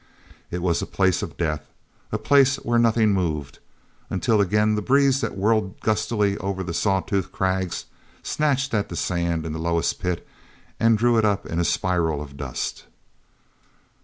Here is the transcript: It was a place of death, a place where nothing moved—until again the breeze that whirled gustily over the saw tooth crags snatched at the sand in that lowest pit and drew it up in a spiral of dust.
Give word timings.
It 0.49 0.63
was 0.63 0.81
a 0.81 0.87
place 0.87 1.21
of 1.21 1.37
death, 1.37 1.61
a 2.11 2.17
place 2.17 2.55
where 2.55 2.79
nothing 2.79 3.13
moved—until 3.13 4.41
again 4.41 4.73
the 4.73 4.81
breeze 4.81 5.21
that 5.21 5.37
whirled 5.37 5.79
gustily 5.81 6.39
over 6.39 6.63
the 6.63 6.73
saw 6.73 7.01
tooth 7.01 7.31
crags 7.31 7.85
snatched 8.23 8.73
at 8.73 8.89
the 8.89 8.95
sand 8.95 9.45
in 9.45 9.53
that 9.53 9.59
lowest 9.59 9.99
pit 9.99 10.27
and 10.79 10.97
drew 10.97 11.19
it 11.19 11.23
up 11.23 11.45
in 11.45 11.59
a 11.59 11.63
spiral 11.63 12.19
of 12.19 12.35
dust. 12.35 12.85